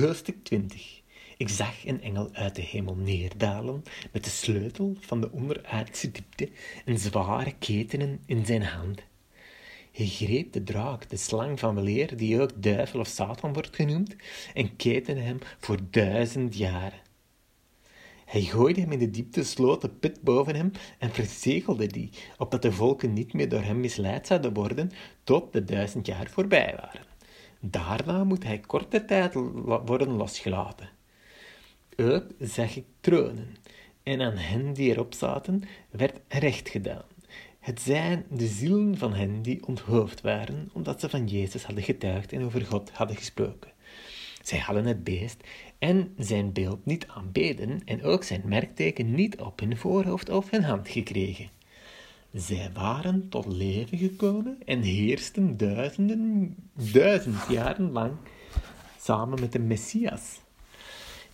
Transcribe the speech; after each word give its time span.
Hoofdstuk 0.00 0.44
20 0.44 1.02
Ik 1.36 1.48
zag 1.48 1.86
een 1.86 2.02
engel 2.02 2.28
uit 2.32 2.54
de 2.54 2.62
hemel 2.62 2.94
neerdalen 2.94 3.82
met 4.12 4.24
de 4.24 4.30
sleutel 4.30 4.96
van 5.00 5.20
de 5.20 5.30
onderaardse 5.30 6.10
diepte 6.10 6.48
en 6.84 6.98
zware 6.98 7.54
ketenen 7.58 8.20
in 8.26 8.46
zijn 8.46 8.62
hand. 8.62 9.02
Hij 9.92 10.06
greep 10.06 10.52
de 10.52 10.62
draak, 10.62 11.08
de 11.10 11.16
slang 11.16 11.58
van 11.58 11.74
weleer, 11.74 12.16
die 12.16 12.40
ook 12.40 12.62
duivel 12.62 13.00
of 13.00 13.06
Satan 13.06 13.52
wordt 13.52 13.76
genoemd, 13.76 14.16
en 14.54 14.76
ketende 14.76 15.20
hem 15.20 15.38
voor 15.58 15.78
duizend 15.90 16.56
jaren. 16.56 17.00
Hij 18.24 18.42
gooide 18.42 18.80
hem 18.80 18.92
in 18.92 18.98
de 18.98 19.10
diepte, 19.10 19.44
sloot 19.44 19.80
de 20.00 20.12
boven 20.22 20.54
hem 20.54 20.70
en 20.98 21.10
verzegelde 21.10 21.86
die, 21.86 22.10
opdat 22.38 22.62
de 22.62 22.72
volken 22.72 23.12
niet 23.12 23.32
meer 23.32 23.48
door 23.48 23.62
hem 23.62 23.80
misleid 23.80 24.26
zouden 24.26 24.54
worden, 24.54 24.90
tot 25.24 25.52
de 25.52 25.64
duizend 25.64 26.06
jaar 26.06 26.30
voorbij 26.30 26.74
waren. 26.80 27.13
Daarna 27.70 28.24
moet 28.24 28.44
hij 28.44 28.58
korte 28.58 29.04
tijd 29.04 29.34
worden 29.64 30.10
losgelaten. 30.10 30.88
Ook 31.96 32.24
zag 32.38 32.76
ik 32.76 32.84
tronen, 33.00 33.56
en 34.02 34.20
aan 34.20 34.36
hen 34.36 34.72
die 34.72 34.90
erop 34.90 35.14
zaten 35.14 35.62
werd 35.90 36.20
recht 36.28 36.68
gedaan. 36.68 37.04
Het 37.60 37.80
zijn 37.80 38.26
de 38.30 38.46
zielen 38.46 38.98
van 38.98 39.14
hen 39.14 39.42
die 39.42 39.66
onthoofd 39.66 40.20
waren, 40.20 40.70
omdat 40.72 41.00
ze 41.00 41.08
van 41.08 41.26
Jezus 41.26 41.64
hadden 41.64 41.84
getuigd 41.84 42.32
en 42.32 42.44
over 42.44 42.64
God 42.64 42.90
hadden 42.90 43.16
gesproken. 43.16 43.72
Zij 44.42 44.58
hadden 44.58 44.84
het 44.84 45.04
beest 45.04 45.36
en 45.78 46.14
zijn 46.18 46.52
beeld 46.52 46.86
niet 46.86 47.06
aanbeden 47.08 47.80
en 47.84 48.02
ook 48.02 48.24
zijn 48.24 48.42
merkteken 48.44 49.14
niet 49.14 49.40
op 49.40 49.60
hun 49.60 49.76
voorhoofd 49.76 50.28
of 50.28 50.50
hun 50.50 50.64
hand 50.64 50.88
gekregen. 50.88 51.50
Zij 52.34 52.70
waren 52.72 53.28
tot 53.28 53.46
leven 53.46 53.98
gekomen 53.98 54.58
en 54.64 54.82
heersten 54.82 55.56
duizenden, 55.56 56.56
duizend 56.92 57.46
jaren 57.48 57.90
lang 57.90 58.12
samen 59.00 59.40
met 59.40 59.52
de 59.52 59.58
Messias. 59.58 60.40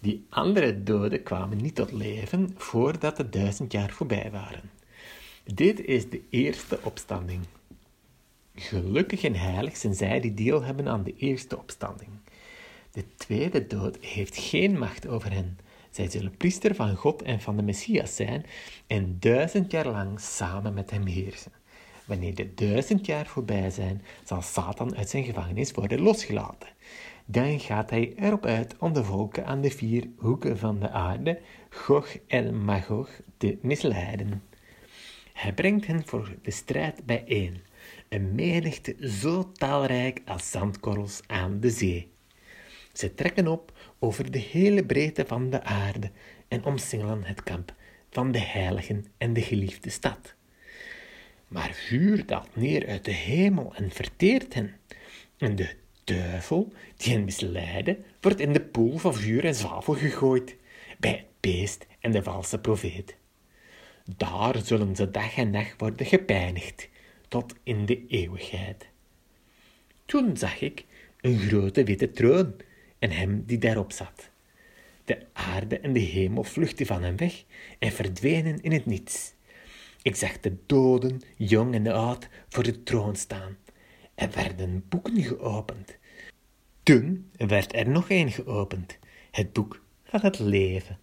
Die 0.01 0.27
andere 0.29 0.83
doden 0.83 1.23
kwamen 1.23 1.63
niet 1.63 1.75
tot 1.75 1.93
leven 1.93 2.55
voordat 2.57 3.17
de 3.17 3.29
duizend 3.29 3.73
jaar 3.73 3.91
voorbij 3.91 4.31
waren. 4.31 4.71
Dit 5.45 5.85
is 5.85 6.11
de 6.11 6.23
eerste 6.31 6.79
opstanding. 6.83 7.41
Gelukkig 8.55 9.23
en 9.23 9.35
heilig 9.35 9.77
zijn 9.77 9.95
zij 9.95 10.21
die 10.21 10.35
deel 10.35 10.63
hebben 10.63 10.89
aan 10.89 11.03
de 11.03 11.17
eerste 11.17 11.59
opstanding. 11.59 12.11
De 12.91 13.05
tweede 13.17 13.67
dood 13.67 13.97
heeft 14.01 14.37
geen 14.37 14.79
macht 14.79 15.07
over 15.09 15.33
hen. 15.33 15.59
Zij 15.91 16.11
zullen 16.11 16.37
priester 16.37 16.75
van 16.75 16.97
God 16.97 17.23
en 17.23 17.41
van 17.41 17.57
de 17.57 17.63
Messias 17.63 18.17
zijn 18.17 18.47
en 18.87 19.17
duizend 19.21 19.71
jaar 19.71 19.87
lang 19.89 20.21
samen 20.21 20.75
met 20.75 20.91
hem 20.91 21.07
heersen. 21.07 21.53
Wanneer 22.05 22.35
de 22.35 22.55
duizend 22.55 23.07
jaar 23.07 23.27
voorbij 23.27 23.71
zijn, 23.71 24.03
zal 24.25 24.43
Satan 24.43 24.97
uit 24.97 25.09
zijn 25.09 25.25
gevangenis 25.25 25.73
worden 25.73 26.01
losgelaten. 26.01 26.69
Dan 27.25 27.61
gaat 27.61 27.91
hij 27.91 28.13
erop 28.17 28.47
uit 28.47 28.77
om 28.79 28.93
de 28.93 29.05
volken 29.05 29.47
aan 29.47 29.61
de 29.61 29.71
vier 29.71 30.09
hoeken 30.17 30.59
van 30.59 30.81
de 30.81 30.91
aarde, 30.91 31.41
Gog 31.69 32.17
en 32.27 32.65
Magog, 32.65 33.11
te 33.37 33.59
misleiden. 33.63 34.43
Hij 35.33 35.53
brengt 35.55 35.87
hen 35.87 36.07
voor 36.07 36.35
de 36.43 36.51
strijd 36.51 37.07
bijeen, 37.07 37.61
een 38.09 38.35
menigte 38.35 38.97
zo 39.09 39.53
talrijk 39.53 40.23
als 40.25 40.51
zandkorrels 40.51 41.21
aan 41.27 41.61
de 41.61 41.71
zee. 41.71 42.11
Ze 42.93 43.15
trekken 43.15 43.47
op 43.47 43.79
over 43.99 44.31
de 44.31 44.39
hele 44.39 44.85
breedte 44.85 45.25
van 45.27 45.51
de 45.51 45.63
aarde 45.63 46.11
en 46.49 46.65
omsingelen 46.65 47.25
het 47.25 47.43
kamp 47.43 47.75
van 48.11 48.33
de 48.33 48.41
heiligen 48.41 49.07
en 49.19 49.33
de 49.33 49.43
geliefde 49.43 49.91
stad. 49.91 50.35
Maar 51.49 51.73
vuur 51.73 52.27
daalt 52.27 52.57
neer 52.57 52.87
uit 52.87 53.05
de 53.05 53.13
hemel 53.13 53.75
en 53.75 53.91
verteert 53.91 54.55
hen. 54.55 54.77
En 55.39 55.57
de 55.57 55.75
duivel, 56.05 56.73
die 56.97 57.13
hen 57.13 57.25
misleidde, 57.25 57.99
wordt 58.21 58.41
in 58.41 58.53
de 58.53 58.61
poel 58.61 58.99
van 58.99 59.15
vuur 59.15 59.45
en 59.45 59.55
zwavel 59.55 59.95
gegooid, 59.95 60.57
bij 60.99 61.11
het 61.11 61.27
beest 61.41 61.87
en 62.01 62.11
de 62.11 62.23
valse 62.23 62.59
profeet. 62.59 63.17
Daar 64.17 64.59
zullen 64.65 64.97
ze 64.97 65.11
dag 65.11 65.37
en 65.37 65.51
nacht 65.51 65.81
worden 65.81 66.07
gepijnigd, 66.07 66.89
tot 67.29 67.55
in 67.63 67.87
de 67.87 68.07
eeuwigheid. 68.07 68.89
Toen 70.05 70.37
zag 70.37 70.61
ik 70.61 70.85
een 71.21 71.39
grote 71.39 71.85
witte 71.85 72.11
troon 72.11 72.55
en 73.01 73.11
hem 73.11 73.45
die 73.47 73.59
daarop 73.59 73.93
zat. 73.93 74.31
De 75.05 75.27
aarde 75.33 75.79
en 75.79 75.93
de 75.93 76.01
hemel 76.01 76.45
vluchtten 76.45 76.87
van 76.87 77.03
hem 77.03 77.17
weg 77.17 77.45
en 77.79 77.93
verdwenen 77.93 78.63
in 78.63 78.73
het 78.73 78.87
niets. 78.87 79.35
Ik 80.03 80.17
zag 80.17 80.41
de 80.41 80.57
doden, 80.67 81.21
jong 81.37 81.75
en 81.75 81.87
oud, 81.87 82.29
voor 82.49 82.63
de 82.63 82.83
troon 82.83 83.17
staan. 83.17 83.57
Er 84.15 84.31
werden 84.31 84.85
boeken 84.89 85.23
geopend. 85.23 85.97
Toen 86.83 87.31
werd 87.37 87.75
er 87.75 87.89
nog 87.89 88.11
een 88.11 88.31
geopend, 88.31 88.99
het 89.31 89.53
boek 89.53 89.83
van 90.05 90.21
het 90.21 90.39
leven. 90.39 90.99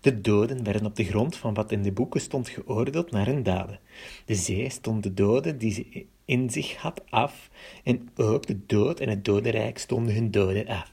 De 0.00 0.20
doden 0.20 0.64
werden 0.64 0.86
op 0.86 0.96
de 0.96 1.04
grond 1.04 1.36
van 1.36 1.54
wat 1.54 1.72
in 1.72 1.82
de 1.82 1.92
boeken 1.92 2.20
stond 2.20 2.48
geoordeeld 2.48 3.10
naar 3.10 3.26
hun 3.26 3.42
daden. 3.42 3.80
De 4.24 4.34
zee 4.34 4.70
stond 4.70 5.02
de 5.02 5.14
doden 5.14 5.58
die 5.58 5.72
ze 5.72 6.06
in 6.24 6.50
zich 6.50 6.76
had 6.76 7.10
af, 7.10 7.50
en 7.84 8.08
ook 8.16 8.46
de 8.46 8.66
dood 8.66 9.00
en 9.00 9.08
het 9.08 9.24
dodenrijk 9.24 9.78
stonden 9.78 10.14
hun 10.14 10.30
doden 10.30 10.66
af 10.66 10.92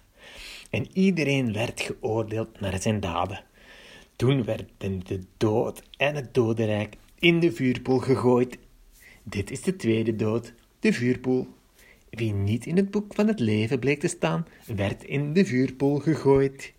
en 0.70 0.88
iedereen 0.94 1.54
werd 1.54 1.82
geoordeeld 1.82 2.60
naar 2.60 2.82
zijn 2.82 3.00
daden. 3.00 3.44
Toen 4.16 4.44
werden 4.44 5.02
de 5.06 5.20
dood 5.38 5.82
en 5.98 6.16
het 6.16 6.34
dodenrijk 6.34 6.96
in 7.20 7.40
de 7.40 7.52
vuurpoel 7.52 8.00
gegooid. 8.00 8.58
Dit 9.24 9.52
is 9.52 9.62
de 9.62 9.76
tweede 9.76 10.16
dood, 10.16 10.54
de 10.80 10.94
vuurpoel. 10.94 11.48
Wie 12.10 12.34
niet 12.34 12.66
in 12.66 12.76
het 12.76 12.92
boek 12.92 13.14
van 13.14 13.28
het 13.28 13.40
leven 13.40 13.80
bleek 13.80 14.00
te 14.00 14.08
staan, 14.08 14.46
werd 14.66 15.04
in 15.04 15.34
de 15.34 15.46
vuurpoel 15.46 16.00
gegooid. 16.00 16.74